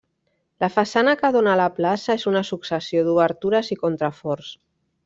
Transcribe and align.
La 0.63 0.69
façana 0.77 1.13
que 1.19 1.31
dóna 1.35 1.53
a 1.57 1.59
la 1.61 1.67
plaça 1.81 2.17
és 2.21 2.27
una 2.33 2.43
successió 2.51 3.07
d'obertures 3.11 3.71
i 3.77 3.83
contraforts. 3.87 4.53